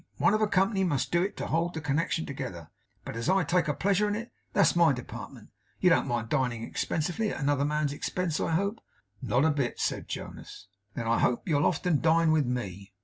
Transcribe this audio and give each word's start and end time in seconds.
One 0.17 0.33
of 0.33 0.41
a 0.41 0.47
Company 0.47 0.83
must 0.83 1.11
do 1.11 1.21
it 1.21 1.37
to 1.37 1.45
hold 1.45 1.75
the 1.75 1.79
connection 1.79 2.25
together; 2.25 2.71
but, 3.05 3.15
as 3.15 3.29
I 3.29 3.43
take 3.43 3.67
a 3.67 3.73
pleasure 3.75 4.07
in 4.07 4.15
it, 4.15 4.31
that's 4.51 4.75
my 4.75 4.93
department. 4.93 5.51
You 5.79 5.91
don't 5.91 6.07
mind 6.07 6.27
dining 6.29 6.63
expensively 6.63 7.29
at 7.29 7.39
another 7.39 7.65
man's 7.65 7.93
expense, 7.93 8.39
I 8.39 8.53
hope?' 8.53 8.81
'Not 9.21 9.45
a 9.45 9.51
bit,' 9.51 9.79
said 9.79 10.07
Jonas. 10.09 10.65
'Then 10.95 11.05
I 11.05 11.19
hope 11.19 11.47
you'll 11.47 11.67
often 11.67 12.01
dine 12.01 12.31
with 12.31 12.47
me? 12.47 12.93